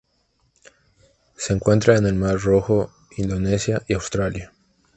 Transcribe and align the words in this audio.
Se 1.37 1.53
encuentra 1.53 1.95
en 1.95 2.07
el 2.07 2.15
Mar 2.15 2.39
Rojo, 2.39 2.89
Indonesia 3.17 3.83
y 3.87 3.93
Australia. 3.93 4.51